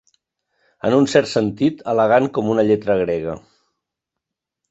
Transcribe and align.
En 0.87 0.95
un 0.99 1.05
cert 1.11 1.29
sentit, 1.33 1.83
elegant 1.93 2.27
com 2.37 2.49
una 2.55 2.65
lletra 2.69 2.97
grega. 3.03 3.39